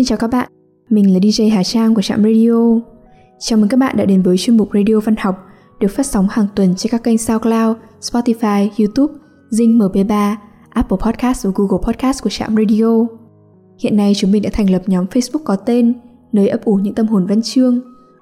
[0.00, 0.48] Xin chào các bạn,
[0.88, 2.80] mình là DJ Hà Trang của Trạm Radio.
[3.38, 5.46] Chào mừng các bạn đã đến với chuyên mục Radio Văn học
[5.80, 9.14] được phát sóng hàng tuần trên các kênh SoundCloud, Spotify, YouTube,
[9.50, 10.36] Zing MP3,
[10.70, 13.06] Apple Podcast và Google Podcast của Trạm Radio.
[13.78, 15.94] Hiện nay chúng mình đã thành lập nhóm Facebook có tên
[16.32, 17.80] Nơi ấp ủ những tâm hồn văn chương.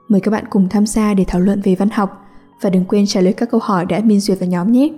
[0.08, 2.10] Mời các bạn cùng tham gia để thảo luận về văn học
[2.62, 4.88] và đừng quên trả lời các câu hỏi đã admin duyệt vào nhóm nhé.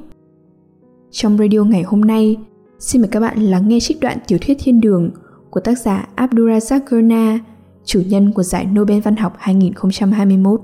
[1.10, 2.36] Trong radio ngày hôm nay,
[2.78, 5.10] xin mời các bạn lắng nghe trích đoạn tiểu thuyết Thiên Đường
[5.50, 7.38] của tác giả Abdurazak Gurna,
[7.84, 10.60] chủ nhân của giải Nobel Văn học 2021.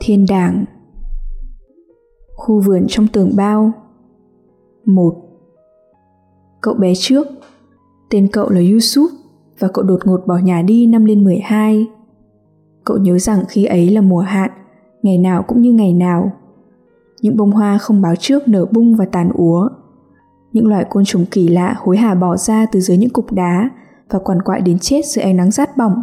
[0.00, 0.64] Thiên đàng
[2.34, 3.72] Khu vườn trong tường bao
[4.84, 5.14] một
[6.60, 7.26] Cậu bé trước
[8.10, 9.19] Tên cậu là Yusuf
[9.60, 11.86] và cậu đột ngột bỏ nhà đi năm lên 12.
[12.84, 14.50] Cậu nhớ rằng khi ấy là mùa hạn,
[15.02, 16.32] ngày nào cũng như ngày nào.
[17.22, 19.68] Những bông hoa không báo trước nở bung và tàn úa.
[20.52, 23.70] Những loại côn trùng kỳ lạ hối hả bỏ ra từ dưới những cục đá
[24.10, 26.02] và quằn quại đến chết dưới ánh nắng rát bỏng.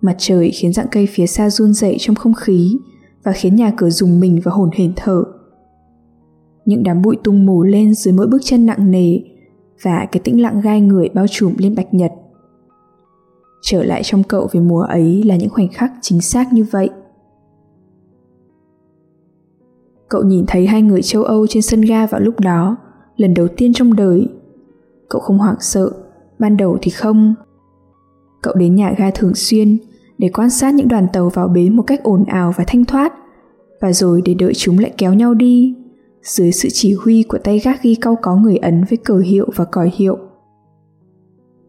[0.00, 2.78] Mặt trời khiến dạng cây phía xa run dậy trong không khí
[3.24, 5.22] và khiến nhà cửa rùng mình và hồn hển thở.
[6.64, 9.18] Những đám bụi tung mù lên dưới mỗi bước chân nặng nề
[9.82, 12.12] và cái tĩnh lặng gai người bao trùm lên bạch nhật
[13.64, 16.90] trở lại trong cậu về mùa ấy là những khoảnh khắc chính xác như vậy.
[20.08, 22.76] Cậu nhìn thấy hai người châu âu trên sân ga vào lúc đó,
[23.16, 24.28] lần đầu tiên trong đời.
[25.08, 25.90] Cậu không hoảng sợ,
[26.38, 27.34] ban đầu thì không.
[28.42, 29.78] Cậu đến nhà ga thường xuyên
[30.18, 33.12] để quan sát những đoàn tàu vào bến một cách ồn ào và thanh thoát,
[33.80, 35.74] và rồi để đợi chúng lại kéo nhau đi,
[36.22, 39.46] dưới sự chỉ huy của tay gác ghi cau có người ấn với cờ hiệu
[39.56, 40.18] và còi hiệu.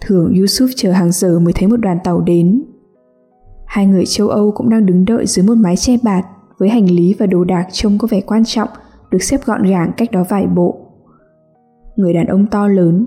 [0.06, 2.64] Thường Yusuf chờ hàng giờ mới thấy một đoàn tàu đến.
[3.66, 6.26] Hai người châu Âu cũng đang đứng đợi dưới một mái che bạt
[6.58, 8.70] với hành lý và đồ đạc trông có vẻ quan trọng
[9.12, 10.78] được xếp gọn gàng cách đó vài bộ.
[11.96, 13.06] Người đàn ông to lớn,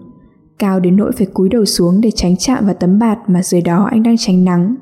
[0.59, 3.63] cao đến nỗi phải cúi đầu xuống để tránh chạm vào tấm bạt mà dưới
[3.63, 4.77] đó anh đang tránh nắng.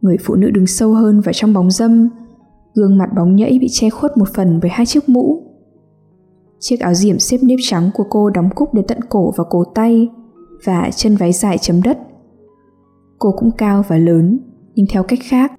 [0.00, 2.08] Người phụ nữ đứng sâu hơn vào trong bóng dâm,
[2.74, 5.42] gương mặt bóng nhẫy bị che khuất một phần bởi hai chiếc mũ.
[6.58, 9.64] Chiếc áo diểm xếp nếp trắng của cô đóng cúc đến tận cổ và cổ
[9.64, 10.08] tay,
[10.64, 11.98] và chân váy dài chấm đất.
[13.18, 14.38] Cô cũng cao và lớn,
[14.74, 15.52] nhưng theo cách khác.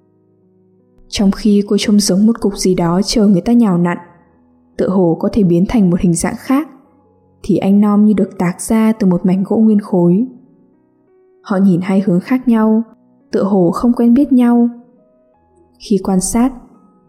[1.07, 3.97] Trong khi cô trông giống một cục gì đó chờ người ta nhào nặn,
[4.77, 6.69] tựa hồ có thể biến thành một hình dạng khác,
[7.43, 10.27] thì anh Nom như được tạc ra từ một mảnh gỗ nguyên khối.
[11.41, 12.83] Họ nhìn hai hướng khác nhau,
[13.31, 14.69] tựa hồ không quen biết nhau.
[15.79, 16.53] Khi quan sát,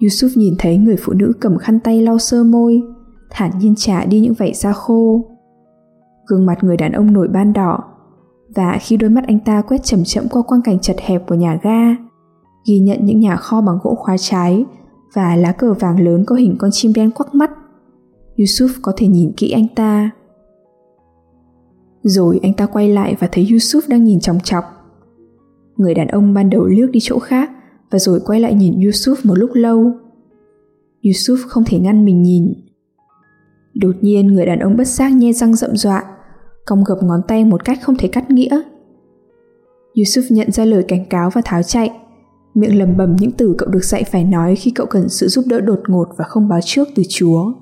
[0.00, 2.82] Yusuf nhìn thấy người phụ nữ cầm khăn tay lau sơ môi,
[3.30, 5.35] thản nhiên trả đi những vảy da khô
[6.26, 7.78] gương mặt người đàn ông nổi ban đỏ.
[8.54, 11.34] Và khi đôi mắt anh ta quét chậm chậm qua quang cảnh chật hẹp của
[11.34, 11.96] nhà ga,
[12.66, 14.64] ghi nhận những nhà kho bằng gỗ khóa trái
[15.14, 17.50] và lá cờ vàng lớn có hình con chim đen quắc mắt.
[18.36, 20.10] Yusuf có thể nhìn kỹ anh ta.
[22.02, 24.64] Rồi anh ta quay lại và thấy Yusuf đang nhìn chòng chọc.
[25.76, 27.50] Người đàn ông ban đầu liếc đi chỗ khác
[27.90, 29.92] và rồi quay lại nhìn Yusuf một lúc lâu.
[31.02, 32.52] Yusuf không thể ngăn mình nhìn.
[33.74, 36.04] Đột nhiên người đàn ông bất giác nhe răng rậm rọa
[36.66, 38.60] cong gập ngón tay một cách không thể cắt nghĩa.
[39.94, 41.90] Yusuf nhận ra lời cảnh cáo và tháo chạy,
[42.54, 45.44] miệng lầm bầm những từ cậu được dạy phải nói khi cậu cần sự giúp
[45.48, 47.52] đỡ đột ngột và không báo trước từ Chúa.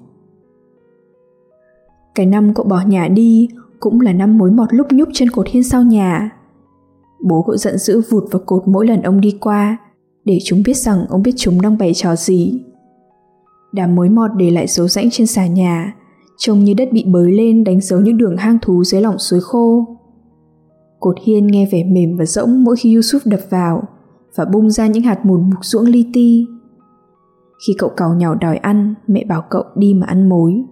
[2.15, 3.49] Cái năm cậu bỏ nhà đi
[3.81, 6.31] cũng là năm mối mọt lúc nhúc trên cột hiên sau nhà.
[7.25, 9.77] Bố cậu giận dữ vụt vào cột mỗi lần ông đi qua,
[10.25, 12.65] để chúng biết rằng ông biết chúng đang bày trò gì.
[13.73, 15.95] Đám mối mọt để lại dấu rãnh trên xà nhà,
[16.39, 19.41] trông như đất bị bới lên đánh dấu những đường hang thú dưới lòng suối
[19.41, 19.87] khô.
[21.01, 23.83] Cột hiên nghe vẻ mềm và rỗng mỗi khi Yusuf đập vào
[24.37, 26.47] và bung ra những hạt mùn mục ruỗng li ti.
[27.67, 30.65] Khi cậu cào nhào đòi ăn, mẹ bảo cậu đi mà ăn mối.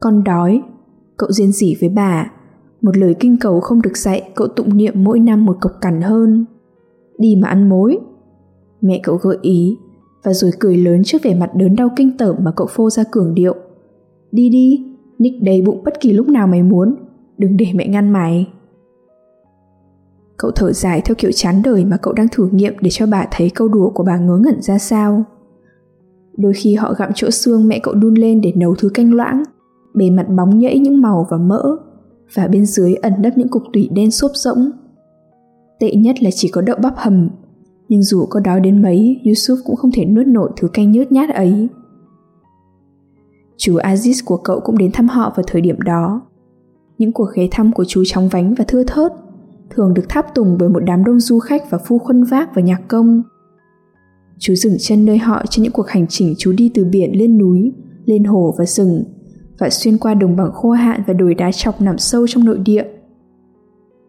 [0.00, 0.62] Con đói,
[1.16, 2.30] cậu riêng rỉ với bà,
[2.80, 6.02] một lời kinh cầu không được dạy cậu tụng niệm mỗi năm một cọc cằn
[6.02, 6.44] hơn.
[7.18, 7.98] Đi mà ăn mối.
[8.80, 9.76] Mẹ cậu gợi ý
[10.24, 13.04] và rồi cười lớn trước vẻ mặt đớn đau kinh tởm mà cậu phô ra
[13.10, 13.54] cường điệu.
[14.32, 14.84] Đi đi,
[15.18, 16.94] Nick đầy bụng bất kỳ lúc nào mày muốn,
[17.38, 18.48] đừng để mẹ ngăn mày.
[20.36, 23.26] Cậu thở dài theo kiểu chán đời mà cậu đang thử nghiệm để cho bà
[23.30, 25.24] thấy câu đùa của bà ngớ ngẩn ra sao.
[26.36, 29.42] Đôi khi họ gặm chỗ xương mẹ cậu đun lên để nấu thứ canh loãng,
[29.94, 31.76] bề mặt bóng nhẫy những màu và mỡ,
[32.34, 34.70] và bên dưới ẩn nấp những cục tủy đen xốp rỗng.
[35.80, 37.28] Tệ nhất là chỉ có đậu bắp hầm,
[37.88, 41.12] nhưng dù có đói đến mấy, Yusuf cũng không thể nuốt nổi thứ canh nhớt
[41.12, 41.68] nhát ấy.
[43.64, 46.22] Chú Aziz của cậu cũng đến thăm họ vào thời điểm đó.
[46.98, 49.12] Những cuộc ghé thăm của chú chóng vánh và thưa thớt,
[49.70, 52.62] thường được tháp tùng bởi một đám đông du khách và phu khuân vác và
[52.62, 53.22] nhạc công.
[54.38, 57.38] Chú dừng chân nơi họ trên những cuộc hành trình chú đi từ biển lên
[57.38, 57.72] núi,
[58.04, 59.04] lên hồ và rừng,
[59.58, 62.58] và xuyên qua đồng bằng khô hạn và đồi đá chọc nằm sâu trong nội
[62.58, 62.84] địa.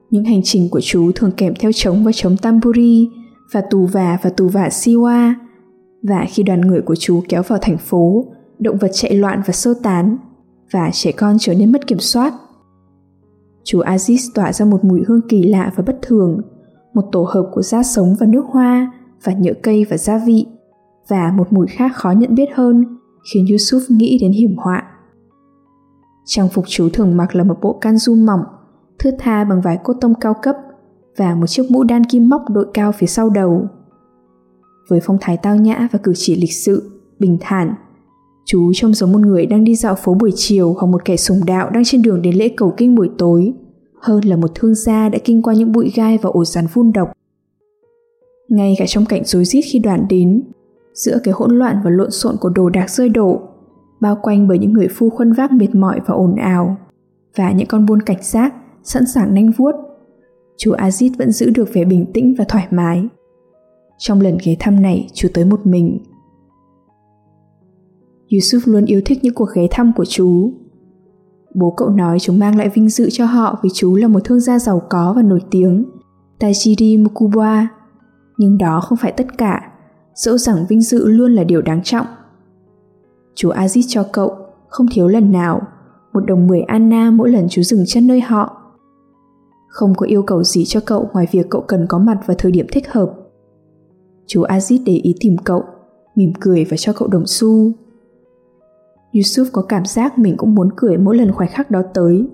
[0.09, 3.09] Những hành trình của chú thường kèm theo trống và trống tamburi
[3.51, 5.33] và tù và và tù vả siwa.
[6.03, 8.25] Và khi đoàn người của chú kéo vào thành phố,
[8.63, 10.18] động vật chạy loạn và sơ tán,
[10.71, 12.33] và trẻ con trở nên mất kiểm soát.
[13.63, 16.42] Chú Aziz tỏa ra một mùi hương kỳ lạ và bất thường,
[16.94, 18.92] một tổ hợp của da sống và nước hoa,
[19.24, 20.45] và nhựa cây và gia vị,
[21.07, 22.98] và một mùi khác khó nhận biết hơn,
[23.33, 24.83] khiến Yusuf nghĩ đến hiểm họa.
[26.25, 28.42] Trang phục chú thường mặc là một bộ kanju mỏng,
[29.00, 30.56] thưa tha bằng vải cốt tông cao cấp
[31.18, 33.68] và một chiếc mũ đan kim móc đội cao phía sau đầu.
[34.89, 37.74] Với phong thái tao nhã và cử chỉ lịch sự, bình thản,
[38.45, 41.39] chú trông giống một người đang đi dạo phố buổi chiều hoặc một kẻ sùng
[41.45, 43.53] đạo đang trên đường đến lễ cầu kinh buổi tối,
[44.01, 46.91] hơn là một thương gia đã kinh qua những bụi gai và ổ rắn phun
[46.91, 47.07] độc.
[48.49, 50.43] Ngay cả trong cảnh rối rít khi đoàn đến,
[50.93, 53.41] giữa cái hỗn loạn và lộn xộn của đồ đạc rơi đổ,
[54.01, 56.77] bao quanh bởi những người phu khuân vác mệt mỏi và ồn ào,
[57.35, 58.53] và những con buôn cảnh giác
[58.83, 59.71] sẵn sàng nanh vuốt.
[60.57, 63.07] Chú Azit vẫn giữ được vẻ bình tĩnh và thoải mái.
[63.97, 65.99] Trong lần ghé thăm này, chú tới một mình.
[68.33, 70.53] Yusuf luôn yêu thích những cuộc ghé thăm của chú.
[71.53, 74.39] Bố cậu nói chúng mang lại vinh dự cho họ vì chú là một thương
[74.39, 75.85] gia giàu có và nổi tiếng,
[76.39, 77.65] Tajiri Mukubwa.
[78.38, 79.71] Nhưng đó không phải tất cả,
[80.15, 82.06] dẫu rằng vinh dự luôn là điều đáng trọng.
[83.35, 84.36] Chú Aziz cho cậu,
[84.68, 85.62] không thiếu lần nào,
[86.13, 88.57] một đồng mười Anna mỗi lần chú dừng chân nơi họ.
[89.68, 92.51] Không có yêu cầu gì cho cậu ngoài việc cậu cần có mặt vào thời
[92.51, 93.13] điểm thích hợp.
[94.27, 95.63] Chú Aziz để ý tìm cậu,
[96.15, 97.71] mỉm cười và cho cậu đồng xu.
[99.13, 102.25] Yusuf có cảm giác mình cũng muốn cười mỗi lần khoảnh khắc đó tới,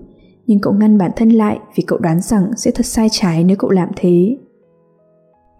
[0.46, 3.56] nhưng cậu ngăn bản thân lại vì cậu đoán rằng sẽ thật sai trái nếu
[3.56, 4.36] cậu làm thế.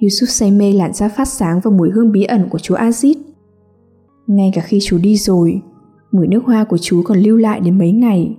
[0.00, 3.14] Yusuf say mê làn da phát sáng và mùi hương bí ẩn của chú Aziz.
[4.26, 5.62] Ngay cả khi chú đi rồi,
[6.12, 8.36] mùi nước hoa của chú còn lưu lại đến mấy ngày.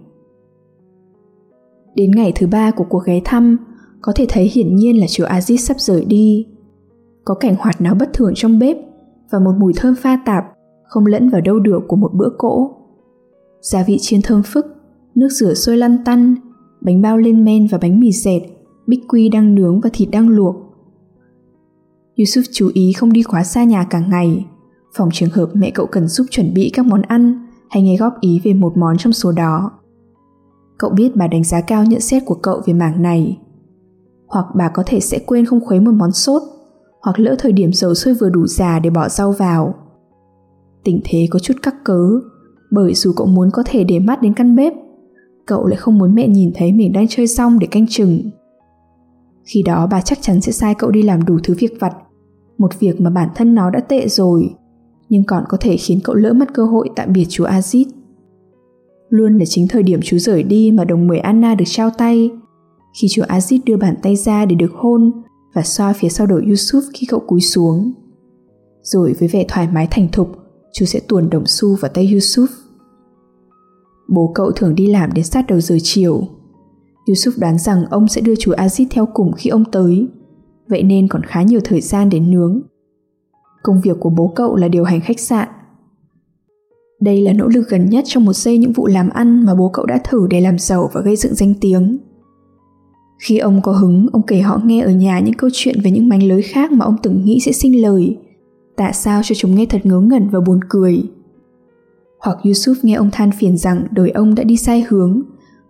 [1.95, 3.57] Đến ngày thứ ba của cuộc ghé thăm,
[4.01, 6.48] có thể thấy hiển nhiên là chú Aziz sắp rời đi.
[7.25, 8.78] Có cảnh hoạt náo bất thường trong bếp
[9.31, 10.44] và một mùi thơm pha tạp
[10.91, 12.71] không lẫn vào đâu được của một bữa cỗ.
[13.61, 14.65] Gia vị chiên thơm phức,
[15.15, 16.35] nước rửa sôi lăn tăn,
[16.81, 18.41] bánh bao lên men và bánh mì dẹt,
[18.88, 20.55] bích quy đang nướng và thịt đang luộc.
[22.15, 24.45] Yusuf chú ý không đi quá xa nhà cả ngày,
[24.97, 28.13] phòng trường hợp mẹ cậu cần giúp chuẩn bị các món ăn hay nghe góp
[28.19, 29.71] ý về một món trong số đó.
[30.77, 33.39] Cậu biết bà đánh giá cao nhận xét của cậu về mảng này.
[34.27, 36.41] Hoặc bà có thể sẽ quên không khuấy một món sốt,
[37.01, 39.81] hoặc lỡ thời điểm dầu sôi vừa đủ già để bỏ rau vào.
[40.83, 42.10] Tình thế có chút cắc cớ,
[42.72, 44.74] bởi dù cậu muốn có thể để mắt đến căn bếp,
[45.45, 48.22] cậu lại không muốn mẹ nhìn thấy mình đang chơi xong để canh chừng.
[49.44, 51.94] Khi đó bà chắc chắn sẽ sai cậu đi làm đủ thứ việc vặt,
[52.57, 54.56] một việc mà bản thân nó đã tệ rồi,
[55.10, 57.86] nhưng còn có thể khiến cậu lỡ mất cơ hội tạm biệt chú Azit.
[59.10, 62.31] Luôn là chính thời điểm chú rời đi mà đồng mười Anna được trao tay,
[63.02, 65.11] khi chú Azit đưa bàn tay ra để được hôn
[65.54, 67.94] và xoa phía sau đầu Yusuf khi cậu cúi xuống.
[68.81, 70.41] Rồi với vẻ thoải mái thành thục,
[70.73, 72.47] chú sẽ tuồn đồng xu vào tay Yusuf.
[74.07, 76.28] Bố cậu thường đi làm đến sát đầu giờ chiều.
[77.06, 80.07] Yusuf đoán rằng ông sẽ đưa chú Aziz theo cùng khi ông tới,
[80.68, 82.61] vậy nên còn khá nhiều thời gian để nướng.
[83.63, 85.47] Công việc của bố cậu là điều hành khách sạn.
[87.01, 89.69] Đây là nỗ lực gần nhất trong một giây những vụ làm ăn mà bố
[89.73, 91.97] cậu đã thử để làm giàu và gây dựng danh tiếng.
[93.19, 96.09] Khi ông có hứng, ông kể họ nghe ở nhà những câu chuyện về những
[96.09, 98.18] mánh lới khác mà ông từng nghĩ sẽ sinh lời.
[98.75, 101.04] Tại sao cho chúng nghe thật ngớ ngẩn và buồn cười.
[102.19, 105.21] Hoặc Yusuf nghe ông than phiền rằng đời ông đã đi sai hướng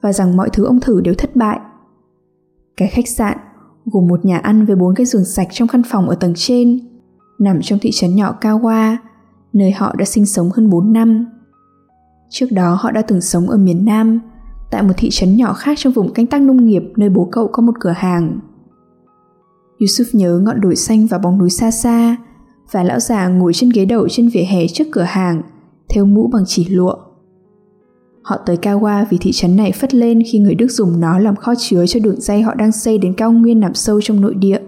[0.02, 1.60] và rằng mọi thứ ông thử đều thất bại.
[2.78, 3.38] Cái khách sạn,
[3.86, 6.80] gồm một nhà ăn với bốn cái giường sạch trong căn phòng ở tầng trên,
[7.40, 8.98] nằm trong thị trấn nhỏ Kawa,
[9.54, 11.26] nơi họ đã sinh sống hơn 4 năm.
[12.30, 14.20] Trước đó họ đã từng sống ở miền Nam,
[14.72, 17.48] tại một thị trấn nhỏ khác trong vùng canh tác nông nghiệp nơi bố cậu
[17.48, 18.40] có một cửa hàng.
[19.80, 22.18] Yusuf nhớ ngọn đồi xanh và bóng núi xa xa,
[22.72, 25.42] và lão già ngồi trên ghế đậu trên vỉa hè trước cửa hàng,
[25.90, 26.96] theo mũ bằng chỉ lụa.
[28.22, 31.36] Họ tới Kawa vì thị trấn này phất lên khi người Đức dùng nó làm
[31.36, 34.36] kho chứa cho đường dây họ đang xây đến cao nguyên nằm sâu trong nội
[34.36, 34.60] địa.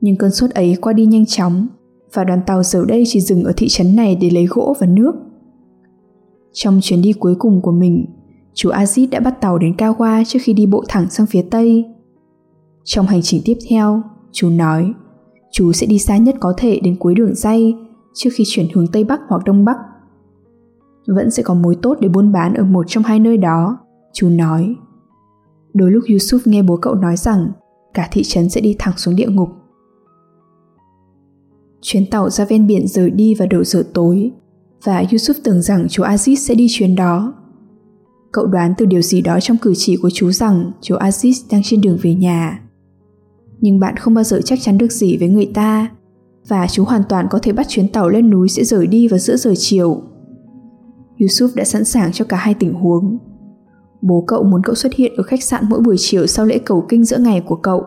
[0.00, 1.66] Nhưng cơn sốt ấy qua đi nhanh chóng
[2.12, 4.86] và đoàn tàu giờ đây chỉ dừng ở thị trấn này để lấy gỗ và
[4.86, 5.12] nước.
[6.52, 8.06] Trong chuyến đi cuối cùng của mình,
[8.54, 11.84] chú Azit đã bắt tàu đến Kawa trước khi đi bộ thẳng sang phía Tây.
[12.84, 14.02] Trong hành trình tiếp theo,
[14.32, 14.92] chú nói,
[15.56, 17.76] chú sẽ đi xa nhất có thể đến cuối đường dây
[18.14, 19.76] trước khi chuyển hướng Tây Bắc hoặc Đông Bắc.
[21.06, 23.78] Vẫn sẽ có mối tốt để buôn bán ở một trong hai nơi đó,
[24.12, 24.76] chú nói.
[25.74, 27.50] Đôi lúc Yusuf nghe bố cậu nói rằng
[27.94, 29.48] cả thị trấn sẽ đi thẳng xuống địa ngục.
[31.82, 34.30] Chuyến tàu ra ven biển rời đi vào đầu giờ tối
[34.84, 37.34] và Yusuf tưởng rằng chú Aziz sẽ đi chuyến đó.
[38.32, 41.62] Cậu đoán từ điều gì đó trong cử chỉ của chú rằng chú Aziz đang
[41.64, 42.65] trên đường về nhà.
[43.60, 45.90] Nhưng bạn không bao giờ chắc chắn được gì với người ta
[46.48, 49.18] và chú hoàn toàn có thể bắt chuyến tàu lên núi sẽ rời đi vào
[49.18, 50.02] giữa giờ chiều.
[51.18, 53.18] Yusuf đã sẵn sàng cho cả hai tình huống.
[54.02, 56.86] Bố cậu muốn cậu xuất hiện ở khách sạn mỗi buổi chiều sau lễ cầu
[56.88, 57.82] kinh giữa ngày của cậu.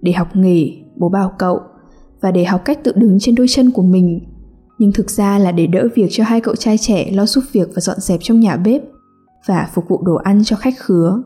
[0.00, 1.60] Để học nghề, bố bảo cậu,
[2.20, 4.20] và để học cách tự đứng trên đôi chân của mình.
[4.78, 7.70] Nhưng thực ra là để đỡ việc cho hai cậu trai trẻ lo giúp việc
[7.74, 8.82] và dọn dẹp trong nhà bếp
[9.46, 11.22] và phục vụ đồ ăn cho khách khứa.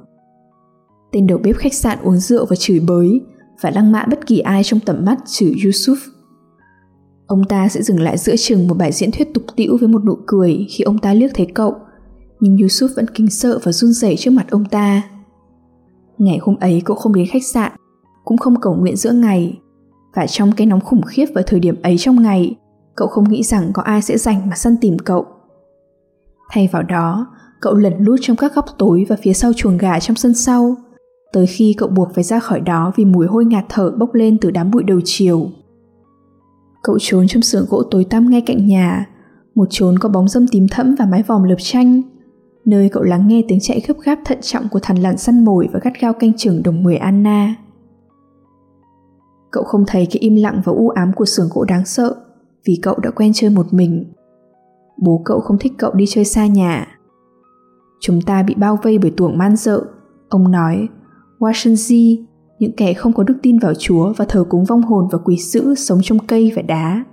[1.13, 3.21] Tên đầu bếp khách sạn uống rượu và chửi bới
[3.63, 5.97] và lăng mạ bất kỳ ai trong tầm mắt trừ Yusuf.
[7.27, 10.05] Ông ta sẽ dừng lại giữa chừng một bài diễn thuyết tục tĩu với một
[10.05, 11.75] nụ cười khi ông ta liếc thấy cậu,
[12.41, 15.03] nhưng Yusuf vẫn kinh sợ và run rẩy trước mặt ông ta.
[16.19, 17.73] Ngày hôm ấy cậu không đến khách sạn,
[18.25, 19.59] cũng không cầu nguyện giữa ngày,
[20.15, 22.57] và trong cái nóng khủng khiếp vào thời điểm ấy trong ngày,
[22.97, 25.27] cậu không nghĩ rằng có ai sẽ dành mà săn tìm cậu.
[26.51, 27.27] Thay vào đó,
[27.61, 30.77] cậu lẩn lút trong các góc tối và phía sau chuồng gà trong sân sau,
[31.33, 34.39] tới khi cậu buộc phải ra khỏi đó vì mùi hôi ngạt thở bốc lên
[34.41, 35.51] từ đám bụi đầu chiều.
[36.83, 39.09] Cậu trốn trong xưởng gỗ tối tăm ngay cạnh nhà,
[39.55, 42.03] một chốn có bóng dâm tím thẫm và mái vòm lợp tranh,
[42.65, 45.69] nơi cậu lắng nghe tiếng chạy gấp gáp thận trọng của thằn lằn săn mồi
[45.73, 47.55] và gắt gao canh chừng đồng mười Anna.
[49.51, 52.17] Cậu không thấy cái im lặng và u ám của xưởng gỗ đáng sợ
[52.65, 54.13] vì cậu đã quen chơi một mình.
[54.97, 56.87] Bố cậu không thích cậu đi chơi xa nhà.
[58.01, 59.83] Chúng ta bị bao vây bởi tuồng man dợ,
[60.29, 60.89] ông nói.
[61.43, 62.25] Washington
[62.59, 65.37] những kẻ không có đức tin vào Chúa và thờ cúng vong hồn và quỷ
[65.37, 67.05] sữ sống trong cây và đá.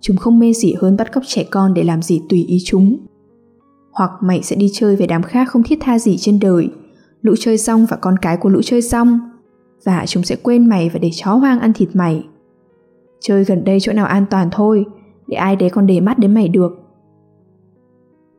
[0.00, 2.96] Chúng không mê gì hơn bắt cóc trẻ con để làm gì tùy ý chúng.
[3.92, 6.68] Hoặc mày sẽ đi chơi với đám khác không thiết tha gì trên đời,
[7.22, 9.18] lũ chơi rong và con cái của lũ chơi rong,
[9.84, 12.24] và chúng sẽ quên mày và để chó hoang ăn thịt mày.
[13.20, 14.84] Chơi gần đây chỗ nào an toàn thôi,
[15.26, 16.72] để ai đấy còn để mắt đến mày được.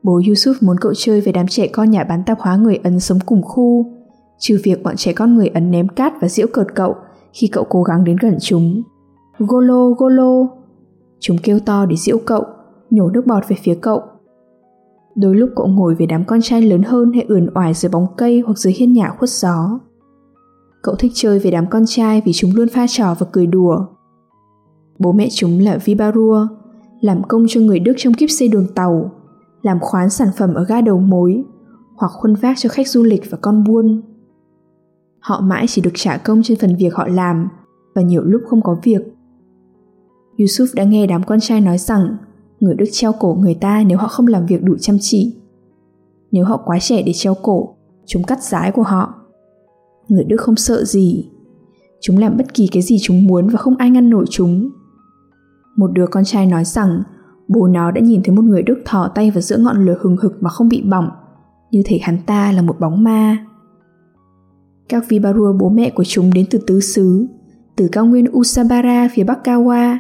[0.04, 3.00] Bố Yusuf muốn cậu chơi với đám trẻ con nhà bán tạp hóa người Ấn
[3.00, 3.95] sống cùng khu,
[4.40, 6.96] trừ việc bọn trẻ con người Ấn ném cát và giễu cợt cậu
[7.34, 8.82] khi cậu cố gắng đến gần chúng.
[9.38, 10.48] Golo, golo!
[11.20, 12.44] Chúng kêu to để giễu cậu,
[12.90, 14.02] nhổ nước bọt về phía cậu.
[15.16, 18.08] Đôi lúc cậu ngồi với đám con trai lớn hơn hay ườn oải dưới bóng
[18.18, 19.80] cây hoặc dưới hiên nhà khuất gió.
[20.84, 23.86] Cậu thích chơi với đám con trai vì chúng luôn pha trò và cười đùa.
[25.00, 26.48] Bố mẹ chúng là Vibarua,
[27.02, 29.12] làm công cho người Đức trong kiếp xây đường tàu,
[29.62, 31.44] làm khoán sản phẩm ở ga đầu mối,
[31.96, 34.02] hoặc khuân vác cho khách du lịch và con buôn.
[35.26, 37.48] Họ mãi chỉ được trả công trên phần việc họ làm
[37.96, 39.02] và nhiều lúc không có việc.
[40.38, 42.18] Yusuf đã nghe đám con trai nói rằng
[42.60, 45.36] người Đức treo cổ người ta nếu họ không làm việc đủ chăm chỉ.
[46.32, 49.14] Nếu họ quá trẻ để treo cổ, chúng cắt rái của họ.
[50.08, 51.30] Người Đức không sợ gì.
[52.02, 54.70] Chúng làm bất kỳ cái gì chúng muốn và không ai ngăn nổi chúng.
[55.78, 57.04] Một đứa con trai nói rằng
[57.48, 60.18] bố nó đã nhìn thấy một người Đức thò tay vào giữa ngọn lửa hừng
[60.18, 61.10] hực mà không bị bỏng,
[61.72, 63.46] như thể hắn ta là một bóng ma.
[64.90, 67.28] Các Vibarua bố mẹ của chúng đến từ tứ xứ,
[67.76, 69.98] từ cao nguyên Usabara phía bắc Kawa,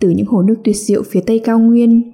[0.00, 2.12] từ những hồ nước tuyệt diệu phía tây cao nguyên,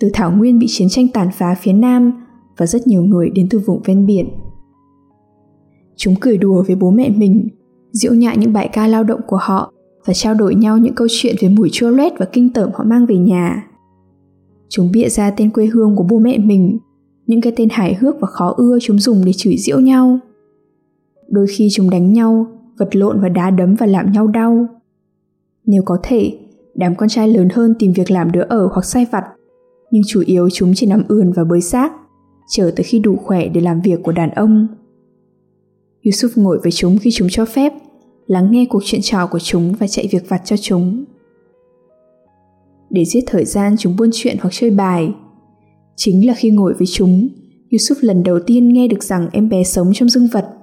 [0.00, 2.12] từ thảo nguyên bị chiến tranh tàn phá phía nam
[2.56, 4.28] và rất nhiều người đến từ vùng ven biển.
[5.96, 7.48] Chúng cười đùa với bố mẹ mình,
[7.92, 9.72] diễu nhại những bài ca lao động của họ
[10.04, 12.84] và trao đổi nhau những câu chuyện về mùi chua loét và kinh tởm họ
[12.84, 13.68] mang về nhà.
[14.68, 16.78] Chúng bịa ra tên quê hương của bố mẹ mình,
[17.26, 20.18] những cái tên hài hước và khó ưa chúng dùng để chửi giễu nhau.
[21.28, 22.46] Đôi khi chúng đánh nhau,
[22.78, 24.66] vật lộn và đá đấm và làm nhau đau.
[25.66, 26.38] Nếu có thể,
[26.74, 29.24] đám con trai lớn hơn tìm việc làm đỡ ở hoặc sai vặt,
[29.90, 31.92] nhưng chủ yếu chúng chỉ nằm ườn và bới xác,
[32.48, 34.66] chờ tới khi đủ khỏe để làm việc của đàn ông.
[36.02, 37.72] Yusuf ngồi với chúng khi chúng cho phép,
[38.26, 41.04] lắng nghe cuộc chuyện trò của chúng và chạy việc vặt cho chúng.
[42.90, 45.12] Để giết thời gian chúng buôn chuyện hoặc chơi bài.
[45.96, 47.28] Chính là khi ngồi với chúng,
[47.70, 50.57] Yusuf lần đầu tiên nghe được rằng em bé sống trong dương vật.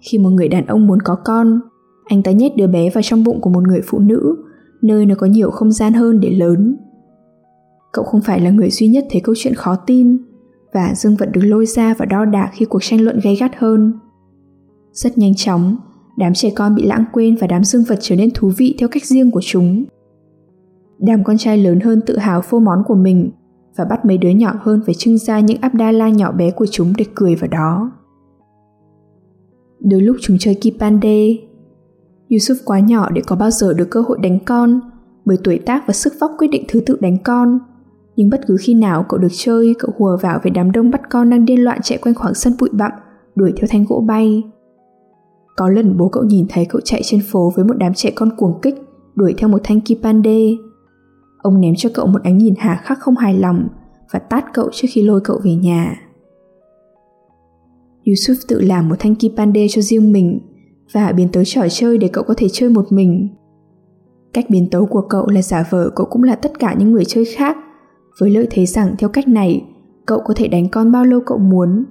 [0.00, 1.60] Khi một người đàn ông muốn có con,
[2.04, 4.36] anh ta nhét đứa bé vào trong bụng của một người phụ nữ,
[4.82, 6.76] nơi nó có nhiều không gian hơn để lớn.
[7.92, 10.18] Cậu không phải là người duy nhất thấy câu chuyện khó tin,
[10.72, 13.52] và dương vật được lôi ra và đo đạc khi cuộc tranh luận gay gắt
[13.56, 13.92] hơn.
[14.92, 15.76] Rất nhanh chóng,
[16.18, 18.88] đám trẻ con bị lãng quên và đám dương vật trở nên thú vị theo
[18.88, 19.84] cách riêng của chúng.
[20.98, 23.30] Đám con trai lớn hơn tự hào phô món của mình
[23.76, 26.92] và bắt mấy đứa nhỏ hơn phải trưng ra những abdala nhỏ bé của chúng
[26.96, 27.92] để cười vào đó.
[29.80, 31.26] Đôi lúc chúng chơi kipande.
[32.28, 34.80] Yusuf quá nhỏ để có bao giờ được cơ hội đánh con,
[35.24, 37.58] bởi tuổi tác và sức vóc quyết định thứ tự đánh con.
[38.16, 41.00] Nhưng bất cứ khi nào cậu được chơi, cậu hùa vào với đám đông bắt
[41.10, 42.90] con đang điên loạn chạy quanh khoảng sân bụi bặm,
[43.34, 44.42] đuổi theo thanh gỗ bay.
[45.56, 48.30] Có lần bố cậu nhìn thấy cậu chạy trên phố với một đám trẻ con
[48.36, 48.74] cuồng kích,
[49.14, 50.38] đuổi theo một thanh kipande.
[51.38, 53.68] Ông ném cho cậu một ánh nhìn hà khắc không hài lòng
[54.12, 55.96] và tát cậu trước khi lôi cậu về nhà.
[58.04, 60.40] Yusuf tự làm một thanh kipande cho riêng mình
[60.92, 63.28] và biến tấu trò chơi để cậu có thể chơi một mình.
[64.32, 67.04] Cách biến tấu của cậu là giả vờ cậu cũng là tất cả những người
[67.04, 67.56] chơi khác,
[68.20, 69.64] với lợi thế rằng theo cách này,
[70.06, 71.84] cậu có thể đánh con bao lâu cậu muốn.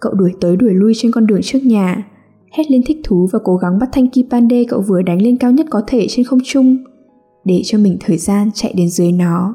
[0.00, 2.06] Cậu đuổi tới đuổi lui trên con đường trước nhà,
[2.52, 5.52] hét lên thích thú và cố gắng bắt thanh kipande cậu vừa đánh lên cao
[5.52, 6.76] nhất có thể trên không trung,
[7.44, 9.54] để cho mình thời gian chạy đến dưới nó.